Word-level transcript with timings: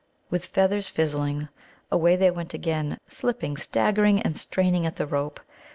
With 0.31 0.47
feathers 0.47 0.89
fizzling, 0.89 1.47
away 1.91 2.15
they 2.15 2.31
went 2.31 2.55
again, 2.55 2.97
slipping, 3.07 3.55
staggering, 3.55 4.19
and 4.23 4.35
straining 4.35 4.83
at 4.87 4.95
the 4.95 5.05
rope. 5.05 5.39